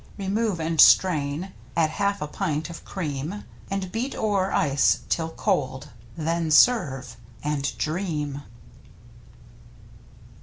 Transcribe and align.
Remove 0.17 0.59
and 0.59 0.81
strain. 0.81 1.53
Add 1.77 1.91
half 1.91 2.23
a 2.23 2.27
pint 2.27 2.71
of 2.71 2.83
cream. 2.83 3.43
And 3.69 3.91
beat 3.91 4.15
o'er 4.15 4.51
ice 4.51 5.01
till 5.09 5.29
cold. 5.29 5.89
Then 6.17 6.49
serve 6.49 7.17
and 7.43 7.77
dream! 7.77 8.41